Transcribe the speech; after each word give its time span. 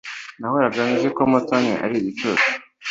Nahoraga 0.39 0.79
nzi 0.91 1.07
ko 1.15 1.21
Mutoni 1.31 1.71
ari 1.83 1.95
igicucu. 1.99 2.47